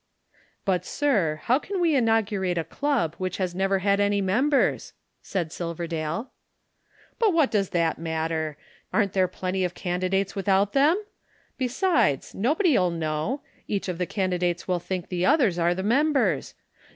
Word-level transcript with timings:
"But, 0.65 0.83
sir, 0.83 1.41
how 1.43 1.59
can 1.59 1.79
we 1.79 1.93
inaugurate 1.95 2.57
a 2.57 2.63
Club 2.63 3.13
which 3.19 3.37
has 3.37 3.53
never 3.53 3.77
had 3.85 3.99
any 3.99 4.19
members?" 4.19 4.93
asked 5.23 5.51
Silverdale. 5.51 6.31
"But 7.19 7.33
what 7.35 7.51
does 7.51 7.69
that 7.69 7.99
matter? 7.99 8.57
Aren't 8.91 9.13
there 9.13 9.27
plenty 9.27 9.63
of 9.63 9.75
candidates 9.75 10.35
without 10.35 10.73
them? 10.73 10.97
Besides, 11.59 12.33
nobody'll 12.33 12.89
know. 12.89 13.41
Each 13.67 13.87
of 13.87 13.99
the 13.99 14.07
candidates 14.07 14.67
will 14.67 14.79
think 14.79 15.09
the 15.09 15.27
others 15.27 15.59
are 15.59 15.75
the 15.75 15.83
members. 15.83 16.55